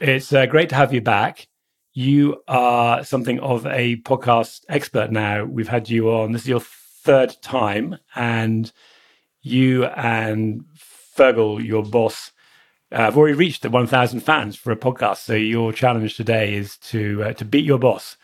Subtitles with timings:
[0.00, 1.48] It's uh, great to have you back.
[1.92, 5.44] You are something of a podcast expert now.
[5.44, 6.32] We've had you on.
[6.32, 8.70] This is your third time, and
[9.40, 10.64] you and
[11.16, 12.32] Fergal, your boss,
[12.92, 15.18] uh, have already reached the 1,000 fans for a podcast.
[15.18, 18.16] So your challenge today is to uh, to beat your boss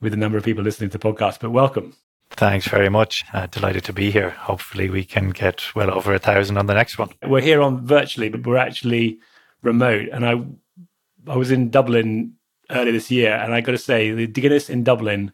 [0.00, 1.40] with the number of people listening to the podcast.
[1.40, 1.94] But welcome.
[2.30, 3.24] Thanks very much.
[3.32, 4.30] Uh, delighted to be here.
[4.30, 7.10] Hopefully, we can get well over a thousand on the next one.
[7.26, 9.18] We're here on virtually, but we're actually
[9.62, 10.08] remote.
[10.12, 10.34] And I,
[11.28, 12.34] I was in Dublin
[12.70, 15.32] earlier this year, and I got to say, the Guinness in Dublin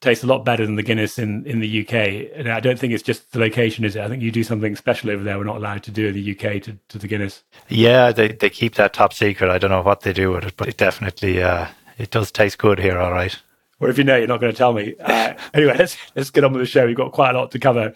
[0.00, 2.30] tastes a lot better than the Guinness in, in the UK.
[2.34, 4.02] And I don't think it's just the location, is it?
[4.02, 5.38] I think you do something special over there.
[5.38, 7.44] We're not allowed to do in the UK to, to the Guinness.
[7.68, 9.50] Yeah, they they keep that top secret.
[9.50, 11.68] I don't know what they do with it, but it definitely uh,
[11.98, 12.98] it does taste good here.
[12.98, 13.36] All right.
[13.80, 14.94] Or if you know, you're not going to tell me.
[15.00, 16.86] Uh, anyway, let's let's get on with the show.
[16.86, 17.94] We've got quite a lot to cover.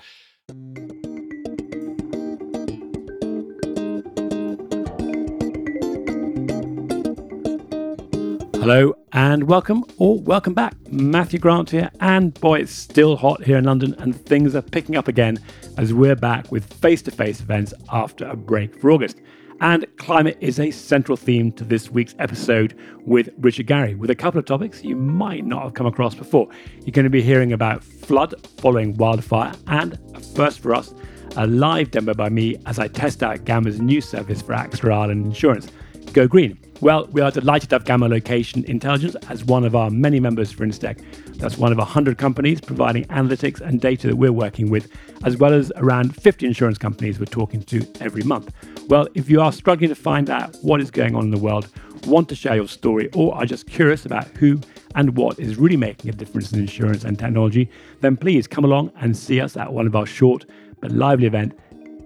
[8.66, 10.74] Hello and welcome, or welcome back.
[10.90, 14.96] Matthew Grant here, and boy, it's still hot here in London, and things are picking
[14.96, 15.38] up again
[15.78, 19.20] as we're back with face to face events after a break for August.
[19.60, 24.16] And climate is a central theme to this week's episode with Richard Garry, with a
[24.16, 26.48] couple of topics you might not have come across before.
[26.80, 29.96] You're going to be hearing about flood following wildfire, and
[30.34, 30.92] first for us,
[31.36, 35.24] a live demo by me as I test out Gamma's new service for AXA Ireland
[35.24, 35.70] Insurance,
[36.12, 36.58] Go Green.
[36.82, 40.52] Well, we are delighted to have Gamma Location Intelligence as one of our many members
[40.52, 41.02] for InsTech.
[41.38, 44.92] That's one of 100 companies providing analytics and data that we're working with,
[45.24, 48.52] as well as around 50 insurance companies we're talking to every month.
[48.88, 51.66] Well, if you are struggling to find out what is going on in the world,
[52.06, 54.60] want to share your story, or are just curious about who
[54.94, 57.70] and what is really making a difference in insurance and technology,
[58.02, 60.44] then please come along and see us at one of our short
[60.80, 61.56] but lively events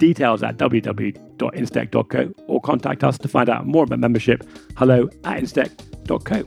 [0.01, 4.49] Details at www.instech.co or contact us to find out more about membership.
[4.79, 6.45] Hello at instech.co.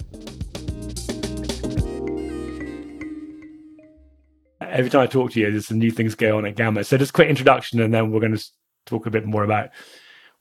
[4.60, 6.84] Every time I talk to you, there's some new things going on at Gamma.
[6.84, 8.44] So just a quick introduction, and then we're going to
[8.88, 9.70] talk a bit more about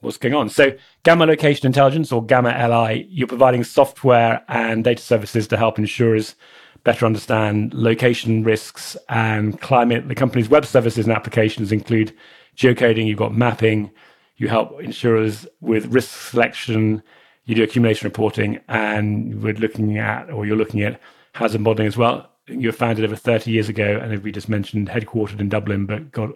[0.00, 0.48] what's going on.
[0.48, 0.72] So,
[1.02, 6.34] Gamma Location Intelligence or Gamma LI, you're providing software and data services to help insurers
[6.82, 10.08] better understand location risks and climate.
[10.08, 12.14] The company's web services and applications include
[12.56, 13.90] geocoding, you've got mapping,
[14.36, 17.02] you help insurers with risk selection,
[17.44, 21.00] you do accumulation reporting, and we're looking at, or you're looking at
[21.34, 22.28] hazard modeling as well.
[22.46, 25.86] You were founded over 30 years ago, and as we just mentioned, headquartered in Dublin,
[25.86, 26.30] but got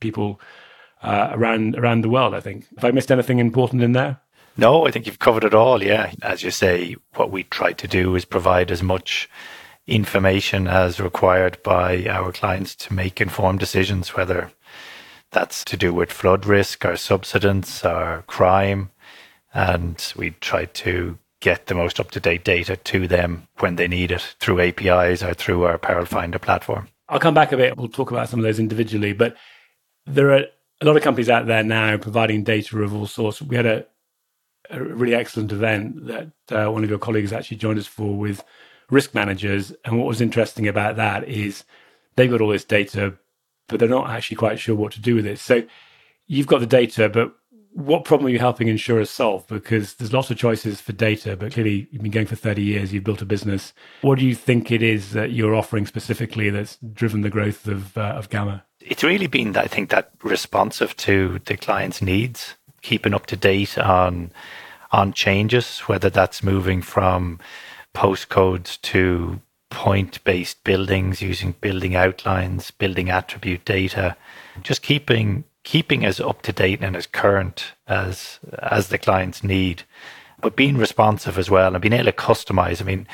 [0.00, 0.40] people
[1.02, 2.34] uh, around around the world.
[2.34, 2.66] I think.
[2.76, 4.20] Have I missed anything important in there?
[4.56, 5.82] No, I think you've covered it all.
[5.82, 9.28] Yeah, as you say, what we try to do is provide as much
[9.86, 14.50] information as required by our clients to make informed decisions, whether
[15.34, 18.90] that's to do with flood risk our subsidence our crime.
[19.52, 23.86] And we try to get the most up to date data to them when they
[23.86, 26.88] need it through APIs or through our Peril Finder platform.
[27.08, 27.76] I'll come back a bit.
[27.76, 29.36] We'll talk about some of those individually, but
[30.06, 30.44] there are
[30.80, 33.42] a lot of companies out there now providing data of all sorts.
[33.42, 33.86] We had a,
[34.70, 38.42] a really excellent event that uh, one of your colleagues actually joined us for with
[38.88, 39.72] risk managers.
[39.84, 41.64] And what was interesting about that is
[42.16, 43.18] they've got all this data
[43.68, 45.38] but they're not actually quite sure what to do with it.
[45.38, 45.64] So
[46.26, 47.34] you've got the data, but
[47.72, 49.46] what problem are you helping insurers solve?
[49.48, 52.92] Because there's lots of choices for data, but clearly you've been going for 30 years,
[52.92, 53.72] you've built a business.
[54.02, 57.98] What do you think it is that you're offering specifically that's driven the growth of,
[57.98, 58.64] uh, of Gamma?
[58.80, 63.76] It's really been, I think, that responsive to the client's needs, keeping up to date
[63.78, 64.30] on
[64.92, 67.40] on changes, whether that's moving from
[67.94, 74.16] postcodes to point based buildings using building outlines, building attribute data,
[74.62, 79.82] just keeping keeping as up to date and as current as as the clients need,
[80.40, 82.80] but being responsive as well and being able to customize.
[82.80, 83.06] I mean,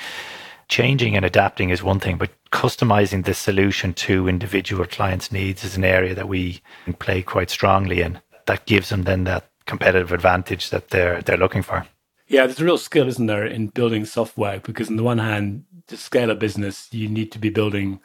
[0.69, 5.77] changing and adapting is one thing, but customizing the solution to individual clients' needs is
[5.77, 6.61] an area that we
[6.99, 8.21] play quite strongly in.
[8.47, 11.87] That gives them then that competitive advantage that they're they're looking for.
[12.31, 14.61] Yeah, there's a real skill, isn't there, in building software?
[14.61, 17.99] Because on the one hand, to scale a business, you need to be building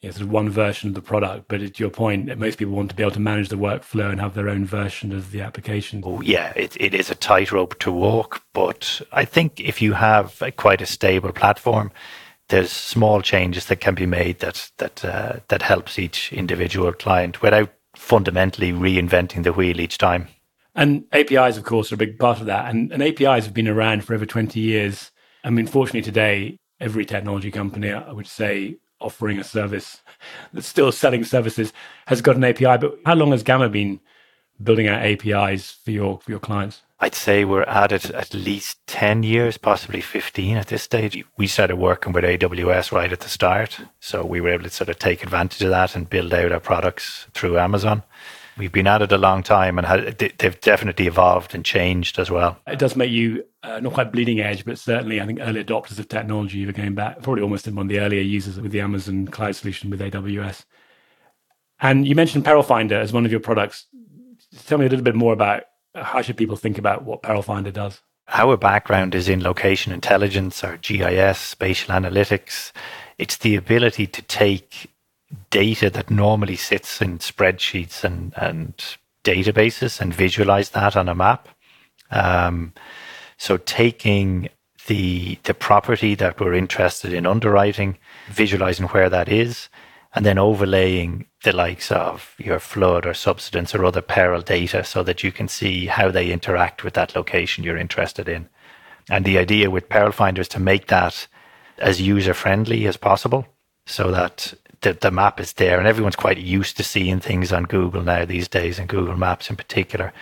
[0.00, 1.44] you know, sort of one version of the product.
[1.46, 4.20] But at your point, most people want to be able to manage the workflow and
[4.20, 6.02] have their own version of the application.
[6.04, 8.42] Oh, yeah, it, it is a tightrope to walk.
[8.52, 11.92] But I think if you have a, quite a stable platform,
[12.48, 17.42] there's small changes that can be made that that uh, that helps each individual client
[17.42, 20.26] without fundamentally reinventing the wheel each time.
[20.76, 22.70] And APIs, of course, are a big part of that.
[22.70, 25.10] And, and APIs have been around for over 20 years.
[25.42, 30.02] I mean, fortunately, today, every technology company, I would say, offering a service
[30.52, 31.72] that's still selling services
[32.06, 32.76] has got an API.
[32.78, 34.00] But how long has Gamma been
[34.62, 36.82] building out APIs for your for your clients?
[36.98, 41.22] I'd say we're at it at least 10 years, possibly 15 at this stage.
[41.36, 43.78] We started working with AWS right at the start.
[44.00, 46.60] So we were able to sort of take advantage of that and build out our
[46.60, 48.02] products through Amazon.
[48.56, 52.58] We've been at it a long time and they've definitely evolved and changed as well.
[52.66, 55.98] It does make you uh, not quite bleeding edge, but certainly I think early adopters
[55.98, 56.64] of technology.
[56.64, 59.90] Were going back, probably almost one of the earlier users with the Amazon cloud solution
[59.90, 60.64] with AWS.
[61.78, 63.86] And you mentioned Peril Finder as one of your products.
[64.64, 65.64] Tell me a little bit more about
[66.02, 68.00] how should people think about what Peril Finder does?
[68.28, 72.72] Our background is in location intelligence or GIS, spatial analytics.
[73.18, 74.90] It's the ability to take
[75.50, 78.74] data that normally sits in spreadsheets and, and
[79.24, 81.48] databases and visualize that on a map.
[82.10, 82.72] Um,
[83.36, 84.48] so taking
[84.86, 89.68] the the property that we're interested in underwriting, visualizing where that is,
[90.14, 95.04] and then overlaying the likes of your flood or subsidence or other peril data so
[95.04, 98.48] that you can see how they interact with that location you're interested in.
[99.08, 101.28] And the idea with Peril Finder is to make that
[101.78, 103.46] as user friendly as possible
[103.86, 107.62] so that the, the map is there and everyone's quite used to seeing things on
[107.62, 110.12] Google now these days and Google Maps in particular.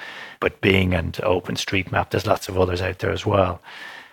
[0.41, 3.63] But Bing and OpenStreetMap, there's lots of others out there as well.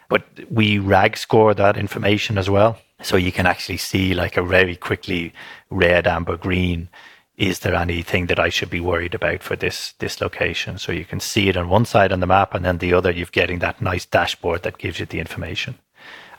[0.07, 2.77] But we rag score that information as well.
[3.03, 5.33] So you can actually see like a very quickly
[5.69, 6.89] red, amber, green.
[7.38, 10.77] Is there anything that I should be worried about for this this location?
[10.77, 13.12] So you can see it on one side on the map, and then the other,
[13.12, 15.80] you're getting that nice dashboard that gives you the information.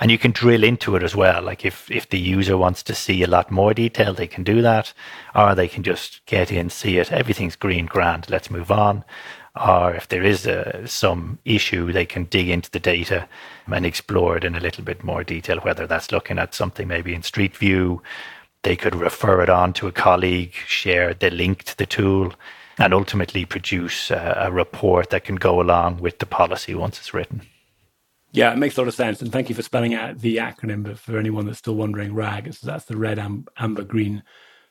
[0.02, 1.40] And you can drill into it as well.
[1.40, 4.60] Like if, if the user wants to see a lot more detail, they can do
[4.60, 4.93] that,
[5.34, 7.10] or they can just get in, see it.
[7.10, 8.28] Everything's green, grand.
[8.28, 9.04] Let's move on
[9.54, 13.28] or if there is a, some issue, they can dig into the data
[13.66, 17.14] and explore it in a little bit more detail, whether that's looking at something maybe
[17.14, 18.02] in Street View.
[18.62, 22.32] They could refer it on to a colleague, share the link to the tool,
[22.78, 27.12] and ultimately produce a, a report that can go along with the policy once it's
[27.12, 27.43] written.
[28.32, 29.20] Yeah, it makes a lot of sense.
[29.20, 30.82] And thank you for spelling out the acronym.
[30.82, 34.23] But for anyone that's still wondering, RAG, that's the red, and amber, green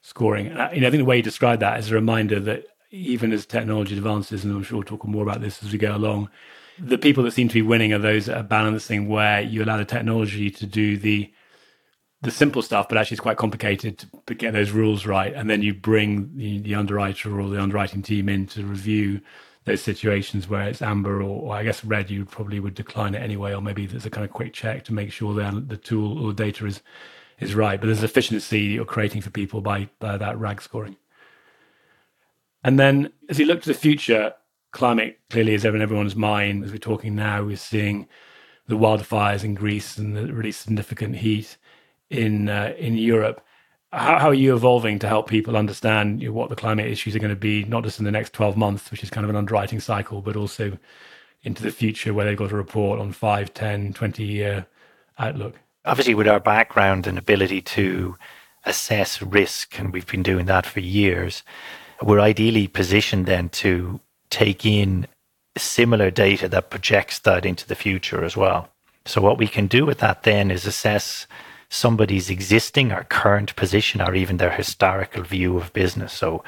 [0.02, 0.48] scoring.
[0.48, 2.66] And I, you know, I think the way you describe that is a reminder that
[2.90, 5.96] even as technology advances, and I'm sure we'll talk more about this as we go
[5.96, 6.30] along,
[6.80, 9.78] the people that seem to be winning are those that are balancing where you allow
[9.78, 11.32] the technology to do the
[12.24, 15.34] the simple stuff, but actually it's quite complicated to get those rules right.
[15.34, 19.22] And then you bring the, the underwriter or the underwriting team in to review
[19.66, 23.22] those situations where it's amber or, or, I guess red, you probably would decline it
[23.22, 26.24] anyway, or maybe there's a kind of quick check to make sure that the tool
[26.24, 26.82] or the data is
[27.40, 27.80] is right.
[27.80, 30.96] But there's efficiency you're creating for people by, by that RAG scoring.
[32.64, 34.34] And then as you look to the future,
[34.72, 36.64] climate clearly is in everyone's mind.
[36.64, 38.08] As we're talking now, we're seeing
[38.68, 41.58] the wildfires in Greece and the really significant heat
[42.10, 43.44] in uh, in Europe.
[43.92, 47.16] How, how, are you evolving to help people understand you know, what the climate issues
[47.16, 49.30] are going to be, not just in the next 12 months, which is kind of
[49.30, 50.78] an underwriting cycle, but also
[51.44, 54.66] into the future where they've got a report on 5, 10, 20 year
[55.20, 55.56] outlook?
[55.84, 58.16] Obviously, with our background and ability to
[58.66, 61.44] assess risk, and we've been doing that for years,
[62.02, 64.00] we're ideally positioned then to
[64.30, 65.08] take in
[65.58, 68.70] similar data that projects that into the future as well.
[69.06, 71.28] So what we can do with that then is assess
[71.72, 76.12] somebody's existing or current position or even their historical view of business.
[76.12, 76.44] So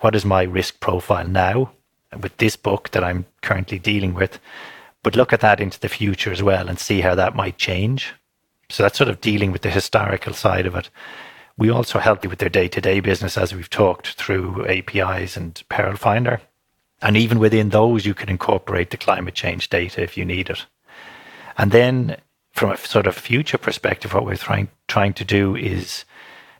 [0.00, 1.72] what is my risk profile now
[2.18, 4.40] with this book that I'm currently dealing with?
[5.02, 8.14] But look at that into the future as well and see how that might change.
[8.70, 10.88] So that's sort of dealing with the historical side of it.
[11.58, 15.36] We also help you with their day to day business, as we've talked through APIs
[15.36, 16.40] and Peril Finder.
[17.02, 20.64] And even within those, you can incorporate the climate change data if you need it.
[21.58, 22.16] And then,
[22.54, 26.04] from a sort of future perspective, what we're trying, trying to do is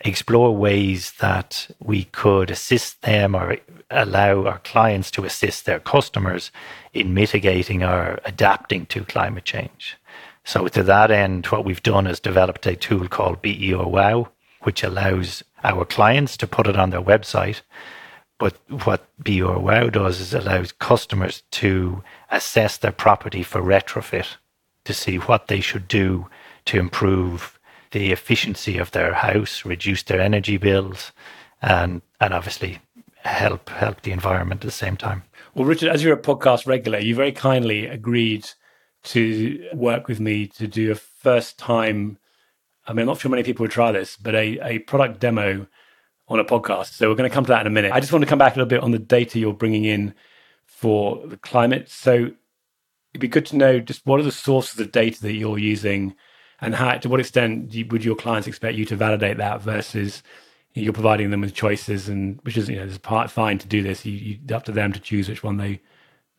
[0.00, 3.56] explore ways that we could assist them or
[3.90, 6.50] allow our clients to assist their customers
[6.92, 9.96] in mitigating or adapting to climate change.
[10.42, 14.30] So, to that end, what we've done is developed a tool called BEO Wow,
[14.62, 17.62] which allows our clients to put it on their website.
[18.38, 24.36] But what BEO Wow does is allows customers to assess their property for retrofit
[24.84, 26.28] to see what they should do
[26.66, 27.58] to improve
[27.92, 31.12] the efficiency of their house, reduce their energy bills,
[31.62, 32.80] and and obviously
[33.16, 35.22] help help the environment at the same time.
[35.54, 38.48] Well, Richard, as you're a podcast regular, you very kindly agreed
[39.04, 42.18] to work with me to do a first time
[42.86, 45.66] I mean, I'm not sure many people would try this, but a, a product demo
[46.28, 46.92] on a podcast.
[46.92, 47.92] So we're going to come to that in a minute.
[47.92, 50.14] I just want to come back a little bit on the data you're bringing in
[50.66, 51.88] for the climate.
[51.88, 52.32] So
[53.14, 56.16] it'd be good to know just what are the sources of data that you're using
[56.60, 60.22] and how, to what extent would your clients expect you to validate that versus
[60.74, 63.82] you're providing them with choices and which is, you know, it's part fine to do
[63.82, 64.04] this.
[64.04, 65.80] You, you up to them to choose which one they,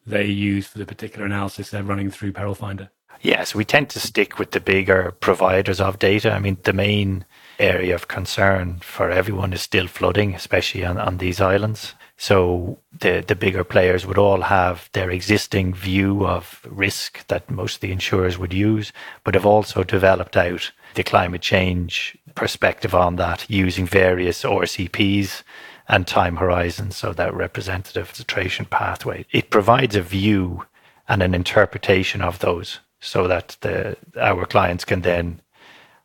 [0.05, 2.89] they use for the particular analysis they're running through Peril Finder?
[3.21, 6.33] Yes, we tend to stick with the bigger providers of data.
[6.33, 7.23] I mean, the main
[7.57, 11.93] area of concern for everyone is still flooding, especially on, on these islands.
[12.17, 17.75] So the the bigger players would all have their existing view of risk that most
[17.75, 18.93] of the insurers would use,
[19.23, 25.43] but have also developed out the climate change perspective on that using various RCPs
[25.87, 29.25] and time horizons, so that representative concentration pathway.
[29.31, 30.65] It provides a view
[31.07, 35.41] and an interpretation of those so that the our clients can then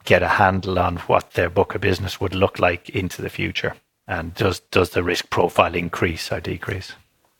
[0.04, 3.74] get a handle on what their book of business would look like into the future.
[4.10, 6.94] And does does the risk profile increase or decrease?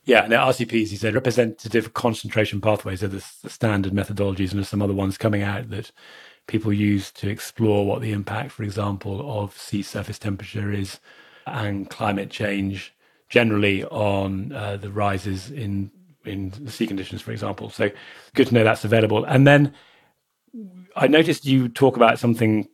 [0.04, 4.68] Yeah, now RCPs, he said, representative concentration pathways are the, the standard methodologies, and there's
[4.68, 5.90] some other ones coming out that
[6.46, 11.00] people use to explore what the impact, for example, of sea surface temperature is
[11.44, 12.94] and climate change
[13.28, 15.90] generally on uh, the rises in
[16.24, 17.68] in sea conditions, for example.
[17.68, 17.90] So
[18.36, 19.24] good to know that's available.
[19.24, 19.74] And then
[20.94, 22.68] I noticed you talk about something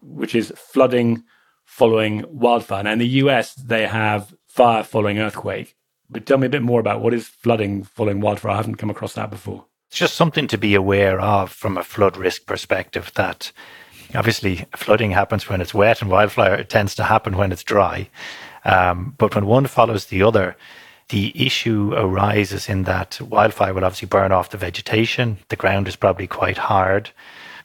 [0.00, 1.24] which is flooding
[1.68, 2.82] following wildfire.
[2.82, 5.76] Now in the US, they have fire following earthquake.
[6.08, 8.52] But tell me a bit more about what is flooding following wildfire.
[8.52, 9.66] I haven't come across that before.
[9.88, 13.52] It's just something to be aware of from a flood risk perspective that
[14.14, 18.08] obviously flooding happens when it's wet and wildfire tends to happen when it's dry.
[18.64, 20.56] Um, but when one follows the other,
[21.10, 25.36] the issue arises in that wildfire will obviously burn off the vegetation.
[25.48, 27.10] The ground is probably quite hard.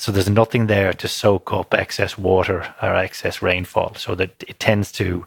[0.03, 3.95] So there's nothing there to soak up excess water or excess rainfall.
[3.95, 5.25] So that it tends to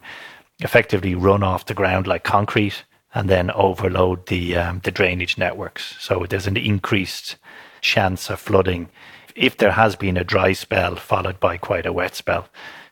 [0.59, 5.95] effectively run off the ground like concrete and then overload the um, the drainage networks.
[5.99, 7.37] So there's an increased
[7.81, 8.89] chance of flooding
[9.33, 12.47] if there has been a dry spell followed by quite a wet spell.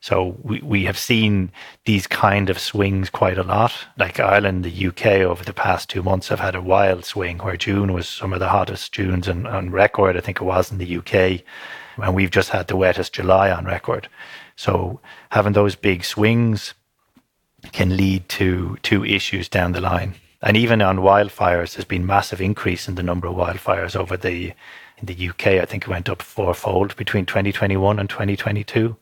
[0.06, 1.52] So we, we have seen
[1.86, 3.74] these kind of swings quite a lot.
[3.98, 7.58] Like Ireland, the UK over the past two months have had a wild swing where
[7.58, 10.78] June was some of the hottest Junes on, on record, I think it was in
[10.78, 11.42] the UK.
[11.98, 14.08] And we've just had the wettest July on record.
[14.56, 15.00] So
[15.32, 16.76] having those big swings
[17.72, 20.14] can lead to to issues down the line.
[20.40, 24.54] And even on wildfires, there's been massive increase in the number of wildfires over the
[25.00, 25.48] in the UK.
[25.48, 28.98] I think it went up fourfold between 2021 and 2022.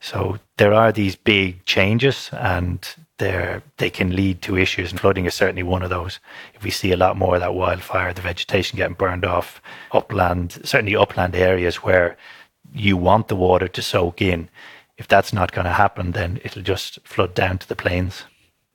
[0.00, 2.86] So there are these big changes and
[3.18, 6.20] they they can lead to issues and flooding is certainly one of those.
[6.54, 9.60] If we see a lot more of that wildfire, the vegetation getting burned off,
[9.92, 12.16] upland, certainly upland areas where
[12.74, 14.48] you want the water to soak in,
[14.98, 18.24] if that's not going to happen, then it'll just flood down to the plains.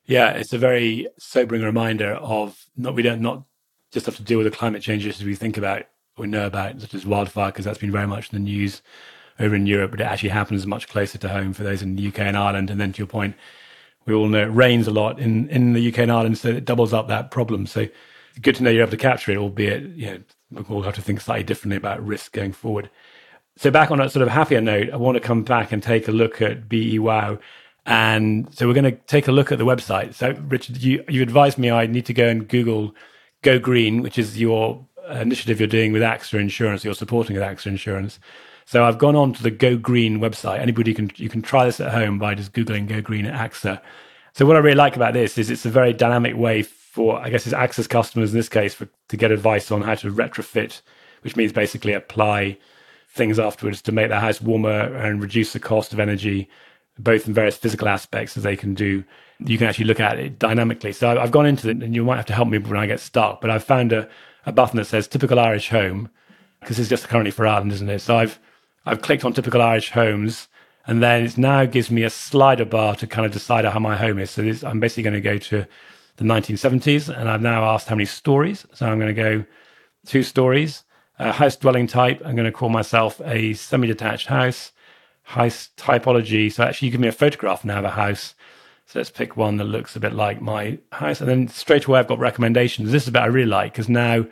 [0.06, 3.44] Yeah, it's a very sobering reminder of not we don't not
[3.92, 5.84] just have to deal with the climate changes as we think about
[6.18, 8.82] or know about, such as wildfire, because that's been very much in the news
[9.42, 12.08] over in Europe, but it actually happens much closer to home for those in the
[12.08, 12.70] UK and Ireland.
[12.70, 13.36] And then to your point,
[14.06, 16.66] we all know it rains a lot in, in the UK and Ireland, so it
[16.66, 17.68] doubles up that problem.
[17.68, 17.88] So
[18.42, 21.22] good to know you're able to capture it, albeit you know we'll have to think
[21.22, 22.90] slightly differently about risk going forward.
[23.58, 26.08] So back on a sort of happier note, I want to come back and take
[26.08, 27.40] a look at BE Wow.
[27.86, 30.14] And so we're going to take a look at the website.
[30.14, 32.96] So Richard, you, you advised me I need to go and Google
[33.42, 34.86] Go Green, which is your
[35.20, 38.20] initiative you're doing with AXA Insurance, you're supporting with AXA Insurance.
[38.66, 40.60] So I've gone on to the Go Green website.
[40.60, 43.82] Anybody can you can try this at home by just googling Go Green at AXA.
[44.34, 47.30] So what I really like about this is it's a very dynamic way for I
[47.30, 50.82] guess it's AXA's customers in this case for, to get advice on how to retrofit,
[51.22, 52.58] which means basically apply
[53.10, 56.50] things afterwards to make their house warmer and reduce the cost of energy,
[56.98, 59.04] both in various physical aspects as they can do.
[59.40, 60.94] You can actually look at it dynamically.
[60.94, 63.00] So I've gone into it, and you might have to help me when I get
[63.00, 63.42] stuck.
[63.42, 64.08] But I've found a,
[64.46, 66.10] a button that says "typical Irish home"
[66.60, 68.00] because it's just currently for Ireland, isn't it?
[68.00, 68.40] So I've
[68.86, 70.48] I've clicked on typical Irish homes,
[70.88, 73.96] and then it now gives me a slider bar to kind of decide how my
[73.96, 74.32] home is.
[74.32, 75.66] So this, I'm basically going to go to
[76.18, 78.66] the 1970s, and I've now asked how many stories.
[78.74, 79.46] So I'm going to go
[80.06, 80.84] two stories.
[81.20, 84.72] Uh, house dwelling type, I'm going to call myself a semi detached house.
[85.24, 86.52] House typology.
[86.52, 88.34] So actually, you give me a photograph now of a house.
[88.92, 91.22] So let's pick one that looks a bit like my house.
[91.22, 92.92] And then straight away, I've got recommendations.
[92.92, 94.26] This is about I really like because now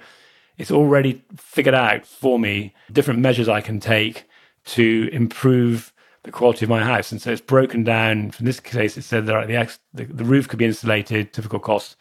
[0.58, 4.26] it's already figured out for me different measures I can take
[4.66, 7.10] to improve the quality of my house.
[7.10, 8.34] And so it's broken down.
[8.38, 11.96] In this case, it said that the, the, the roof could be insulated, typical cost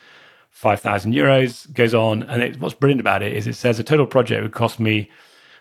[0.51, 2.25] 5,000 euros, goes on.
[2.25, 5.09] And it, what's brilliant about it is it says a total project would cost me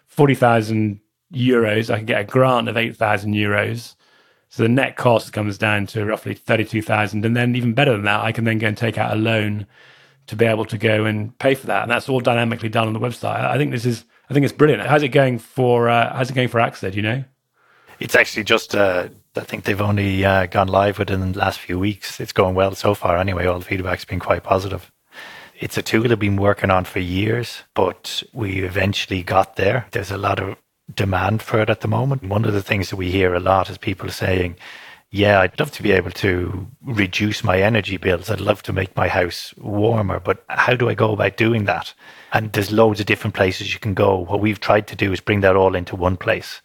[0.07, 0.99] 40,000
[1.31, 1.93] euros.
[1.93, 3.93] I could get a grant of 8,000 euros.
[4.49, 7.25] So the net cost comes down to roughly 32,000.
[7.25, 9.67] And then even better than that, I can then go and take out a loan
[10.27, 11.83] to be able to go and pay for that.
[11.83, 13.43] And that's all dynamically done on the website.
[13.43, 14.85] I think this is I think it's brilliant.
[14.85, 16.91] How's it going for uh, How's it going for AXA?
[16.91, 17.23] Do you know?
[17.99, 18.75] It's actually just.
[18.75, 22.19] Uh, I think they've only uh, gone live within the last few weeks.
[22.19, 23.17] It's going well so far.
[23.17, 24.91] Anyway, all the feedback's been quite positive.
[25.59, 29.87] It's a tool we've been working on for years, but we eventually got there.
[29.91, 30.57] There's a lot of
[30.93, 32.23] demand for it at the moment.
[32.23, 34.55] One of the things that we hear a lot is people saying,
[35.09, 38.29] yeah, I'd love to be able to reduce my energy bills.
[38.29, 41.93] I'd love to make my house warmer, but how do I go about doing that?
[42.33, 44.17] And there's loads of different places you can go.
[44.17, 46.61] What we've tried to do is bring that all into one place.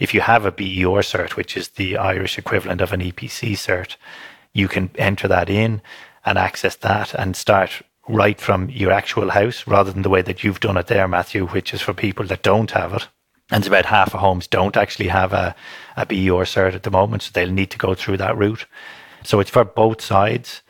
[0.00, 3.96] If you have a BER cert, which is the Irish equivalent of an EPC cert,
[4.52, 5.80] you can enter that in
[6.24, 10.42] and access that and start right from your actual house rather than the way that
[10.42, 13.08] you've done it there, Matthew, which is for people that don't have it.
[13.54, 15.54] And about half of homes don't actually have a,
[15.96, 18.66] a BER cert at the moment, so they'll need to go through that route.
[19.22, 20.60] So it's for both sides.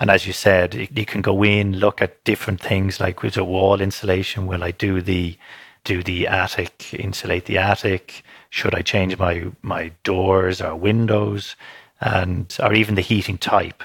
[0.00, 3.44] And as you said, you can go in, look at different things like with a
[3.44, 4.48] wall insulation.
[4.48, 5.38] Will I do the
[5.84, 8.24] do the attic, insulate the attic?
[8.50, 11.54] Should I change my my doors or windows,
[12.00, 13.84] and or even the heating type?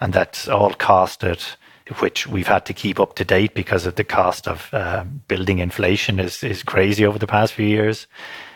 [0.00, 1.56] And that's all costed,
[2.00, 5.58] which we've had to keep up to date because of the cost of uh, building
[5.58, 8.06] inflation is is crazy over the past few years.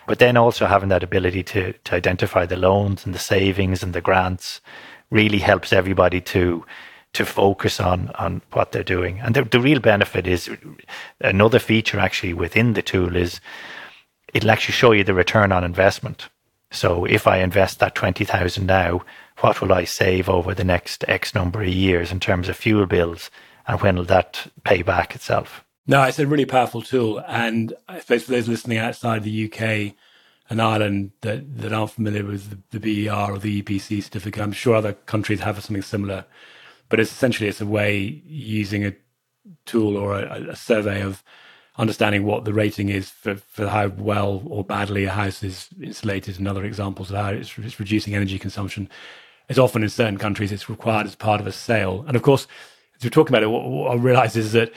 [0.06, 3.92] But then also having that ability to to identify the loans and the savings and
[3.92, 4.60] the grants
[5.10, 6.64] really helps everybody to
[7.12, 9.20] to focus on on what they're doing.
[9.20, 10.50] And the, the real benefit is
[11.20, 13.40] another feature actually within the tool is
[14.34, 16.28] it'll actually show you the return on investment.
[16.70, 19.02] So if I invest that twenty thousand now,
[19.38, 22.86] what will I save over the next X number of years in terms of fuel
[22.86, 23.30] bills,
[23.66, 25.64] and when will that pay back itself?
[25.86, 29.94] No, it's a really powerful tool, and I suppose for those listening outside the UK
[30.48, 34.52] and Ireland that, that aren't familiar with the, the BER or the EPC certificate, I'm
[34.52, 36.24] sure other countries have something similar
[36.92, 38.92] but it's essentially it's a way using a
[39.64, 41.24] tool or a, a, survey of
[41.78, 46.38] understanding what the rating is for, for how well or badly a house is insulated
[46.38, 48.90] and other examples of how it's, it's reducing energy consumption.
[49.52, 52.06] It's often in certain countries it's required as part of a sale.
[52.08, 52.46] And of course,
[52.96, 54.72] as we're talking about it, what, what I realize is that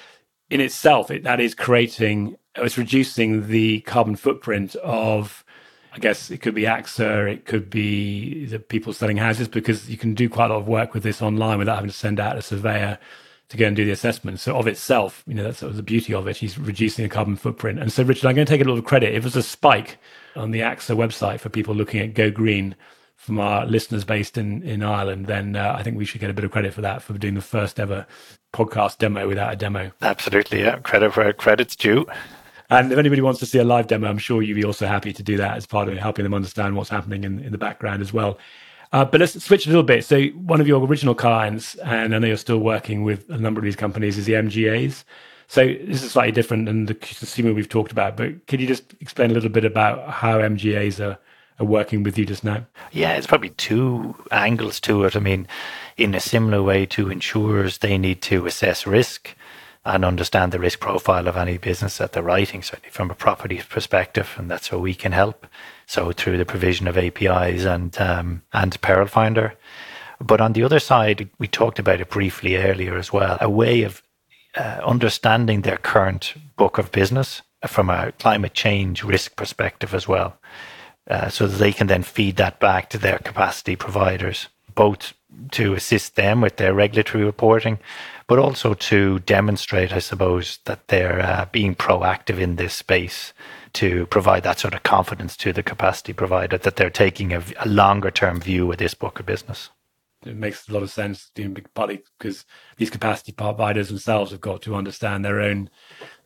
[0.49, 5.45] in itself, it, that is creating, it's reducing the carbon footprint of
[5.93, 9.95] I guess it could be AXA, it could be the people selling houses because you
[9.95, 12.37] can do quite a lot of work with this online without having to send out
[12.37, 12.99] a surveyor
[13.47, 14.41] to go and do the assessment.
[14.41, 16.35] So of itself, you know, that's sort of the beauty of it.
[16.35, 17.79] He's reducing the carbon footprint.
[17.79, 19.13] And so, Richard, I'm going to take a little credit.
[19.13, 19.97] If there's a spike
[20.35, 22.75] on the AXA website for people looking at Go Green
[23.15, 26.33] from our listeners based in, in Ireland, then uh, I think we should get a
[26.33, 28.05] bit of credit for that, for doing the first ever
[28.53, 29.91] podcast demo without a demo.
[30.01, 30.61] Absolutely.
[30.61, 30.79] Yeah.
[30.79, 32.05] Credit where credit's due.
[32.69, 35.13] And if anybody wants to see a live demo, I'm sure you'd be also happy
[35.13, 38.01] to do that as part of helping them understand what's happening in, in the background
[38.01, 38.39] as well.
[38.91, 40.05] Uh, but let's switch a little bit.
[40.05, 43.59] So, one of your original clients, and I know you're still working with a number
[43.59, 45.03] of these companies, is the MGAs.
[45.47, 48.15] So, this is slightly different than the consumer we've talked about.
[48.15, 51.17] But could you just explain a little bit about how MGAs are,
[51.59, 52.65] are working with you just now?
[52.91, 55.15] Yeah, it's probably two angles to it.
[55.15, 55.47] I mean,
[55.97, 59.35] in a similar way to insurers, they need to assess risk
[59.85, 63.61] and understand the risk profile of any business that they're writing, certainly from a property
[63.69, 65.45] perspective, and that's where we can help.
[65.85, 69.53] So through the provision of APIs and um, and Peril Finder.
[70.19, 73.83] But on the other side, we talked about it briefly earlier as well, a way
[73.83, 74.01] of
[74.55, 80.37] uh, understanding their current book of business from a climate change risk perspective as well,
[81.09, 85.13] uh, so that they can then feed that back to their capacity providers, both
[85.51, 87.79] to assist them with their regulatory reporting,
[88.27, 93.33] but also to demonstrate, I suppose, that they're uh, being proactive in this space
[93.73, 97.67] to provide that sort of confidence to the capacity provider that they're taking a, a
[97.67, 99.69] longer term view with this book of business.
[100.25, 101.29] It makes a lot of sense,
[101.75, 102.45] partly because
[102.77, 105.69] these capacity providers themselves have got to understand their own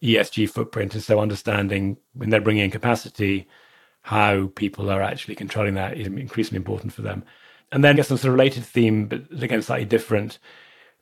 [0.02, 0.94] ESG footprint.
[0.94, 3.48] And so, understanding when they're bringing in capacity,
[4.02, 7.24] how people are actually controlling that is increasingly important for them.
[7.72, 10.40] And then, I guess, on sort of related theme, but again, slightly different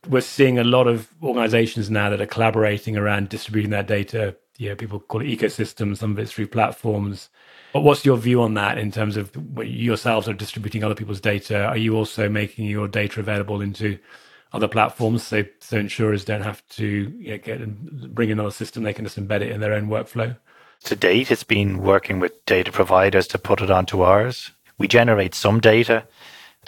[0.06, 4.36] we're seeing a lot of organizations now that are collaborating around distributing that data.
[4.56, 7.28] Yeah, people call it ecosystems, some of it's through platforms.
[7.72, 11.64] But what's your view on that in terms of yourselves are distributing other people's data?
[11.64, 13.98] Are you also making your data available into
[14.52, 16.86] other platforms so, so insurers don't have to
[17.18, 19.88] you know, get and bring another system, they can just embed it in their own
[19.88, 20.36] workflow?
[20.84, 24.52] To date, it's been working with data providers to put it onto ours.
[24.78, 26.04] We generate some data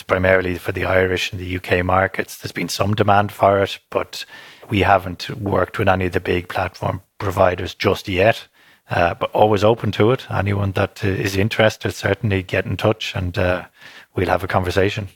[0.00, 2.38] it's primarily for the Irish and the UK markets.
[2.38, 4.24] There's been some demand for it, but
[4.70, 8.46] we haven't worked with any of the big platform providers just yet.
[8.88, 10.28] Uh, but always open to it.
[10.30, 13.66] Anyone that uh, interested, certainly get in touch and uh,
[14.16, 15.08] we'll have a conversation.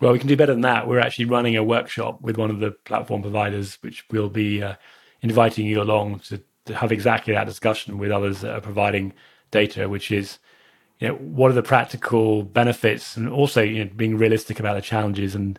[0.00, 0.88] Well, we can do better than that.
[0.88, 4.74] We're actually running a workshop with one of the platform providers, which we'll be uh,
[5.22, 9.12] inviting you along to, to have exactly that discussion with others that are providing
[9.50, 10.38] data, which is
[10.98, 14.82] you know, what are the practical benefits and also you know, being realistic about the
[14.82, 15.58] challenges and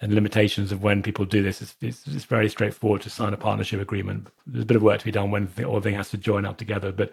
[0.00, 1.60] and limitations of when people do this.
[1.60, 4.28] It's, it's, it's, very straightforward to sign a partnership agreement.
[4.46, 6.46] There's a bit of work to be done when the whole thing has to join
[6.46, 7.10] up together, but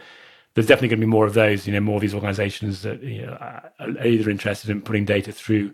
[0.53, 1.65] there's definitely going to be more of those.
[1.65, 3.71] You know, more of these organisations that you know, are
[4.05, 5.73] either interested in putting data through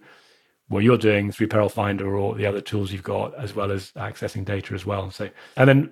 [0.70, 3.92] what you're doing through Peril Finder or the other tools you've got, as well as
[3.98, 5.12] accessing data as well.
[5.12, 5.92] So, and then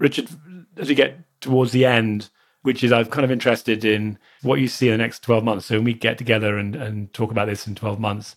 [0.00, 0.28] Richard,
[0.76, 2.30] as you get towards the end,
[2.62, 5.66] which is I'm kind of interested in what you see in the next 12 months.
[5.66, 8.34] So when we get together and, and talk about this in 12 months,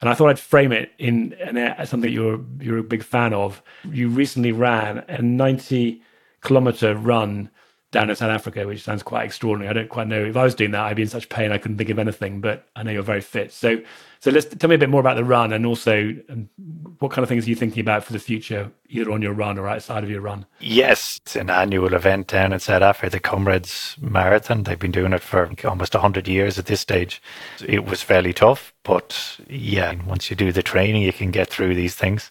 [0.00, 3.62] and I thought I'd frame it in, in something you're you're a big fan of.
[3.90, 6.02] You recently ran a 90
[6.42, 7.50] kilometer run
[7.92, 9.70] down in South Africa, which sounds quite extraordinary.
[9.70, 11.56] I don't quite know if I was doing that, I'd be in such pain I
[11.56, 12.42] couldn't think of anything.
[12.42, 13.80] But I know you're very fit, so
[14.20, 16.50] so let's tell me a bit more about the run, and also um,
[16.98, 19.58] what kind of things are you thinking about for the future, either on your run
[19.58, 20.46] or outside of your run.
[20.60, 24.62] Yes, it's an annual event down in South Africa, the Comrades Marathon.
[24.62, 27.22] They've been doing it for almost hundred years at this stage.
[27.66, 31.74] It was fairly tough, but yeah, once you do the training, you can get through
[31.74, 32.30] these things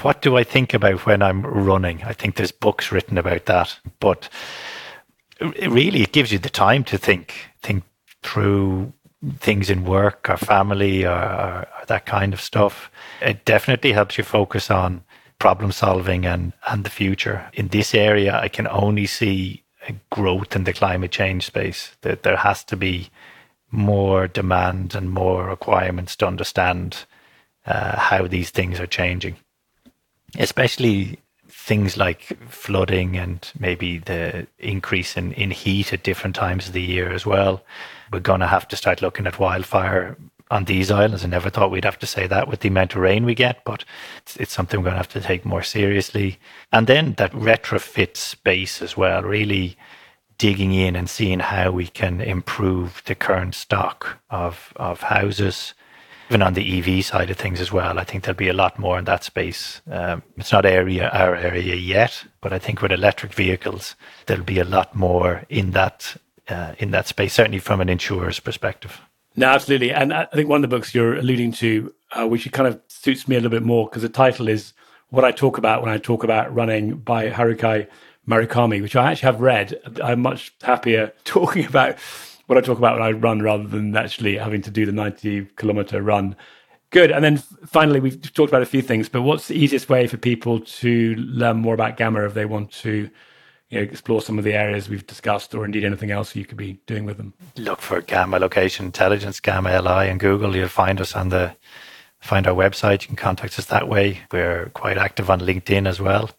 [0.00, 2.02] what do I think about when I'm running?
[2.02, 4.30] I think there's books written about that, but
[5.40, 7.84] really it gives you the time to think think
[8.22, 8.92] through
[9.38, 12.90] things in work or family or, or, that kind of stuff.
[13.20, 15.04] It definitely helps you focus on
[15.38, 17.50] problem solving and, and the future.
[17.52, 21.96] In this area, I can only see a growth in the climate change space.
[22.02, 23.10] That there has to be
[23.70, 27.04] more demand and more requirements to understand
[27.66, 29.36] uh, how these things are changing
[30.38, 36.72] especially things like flooding and maybe the increase in, in heat at different times of
[36.72, 37.62] the year as well.
[38.12, 40.16] We're going to have to start looking at wildfire
[40.50, 41.24] on these islands.
[41.24, 43.64] I never thought we'd have to say that with the amount of rain we get,
[43.64, 43.84] but
[44.18, 46.38] it's, it's something we're going to have to take more seriously.
[46.70, 49.76] And then that retrofit space as well, really
[50.36, 55.74] digging in and seeing how we can improve the current stock of, of houses
[56.32, 58.78] even on the EV side of things as well, I think there'll be a lot
[58.78, 59.82] more in that space.
[59.90, 64.58] Um, it's not area our area yet, but I think with electric vehicles, there'll be
[64.58, 66.16] a lot more in that
[66.48, 67.34] uh, in that space.
[67.34, 69.00] Certainly from an insurer's perspective.
[69.34, 72.68] No, absolutely, and I think one of the books you're alluding to, uh, which kind
[72.68, 74.74] of suits me a little bit more, because the title is
[75.08, 77.86] "What I Talk About When I Talk About Running" by Haruki
[78.28, 79.74] Murakami, which I actually have read.
[80.02, 81.98] I'm much happier talking about
[82.46, 85.46] what I talk about when I run rather than actually having to do the 90
[85.56, 86.36] kilometer run.
[86.90, 87.10] Good.
[87.10, 90.18] And then finally, we've talked about a few things, but what's the easiest way for
[90.18, 93.08] people to learn more about Gamma if they want to
[93.72, 96.58] you know, explore some of the areas we've discussed or indeed anything else you could
[96.58, 97.32] be doing with them?
[97.56, 100.54] Look for Gamma Location Intelligence, Gamma LI, and Google.
[100.54, 101.56] You'll find us on the
[102.20, 103.00] find our website.
[103.00, 104.20] You can contact us that way.
[104.30, 106.30] We're quite active on LinkedIn as well.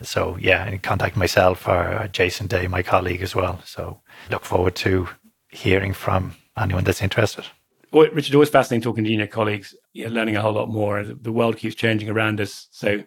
[0.00, 3.60] So yeah, and contact myself or Jason Day, my colleague as well.
[3.64, 5.08] So look forward to
[5.48, 7.46] hearing from anyone that's interested.
[7.90, 9.74] Well, Richard, always fascinating talking to your colleagues.
[9.92, 11.02] You're learning a whole lot more.
[11.02, 13.02] The world keeps changing around us, so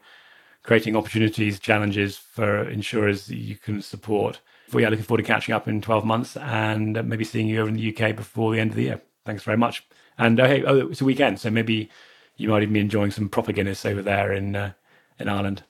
[0.63, 4.39] creating opportunities, challenges for insurers that you can support.
[4.73, 7.69] We are looking forward to catching up in 12 months and maybe seeing you over
[7.69, 9.01] in the UK before the end of the year.
[9.25, 9.87] Thanks very much.
[10.17, 11.89] And uh, hey, oh, it's a weekend, so maybe
[12.37, 14.73] you might even be enjoying some proper Guinness over there in uh,
[15.17, 15.63] in Ireland.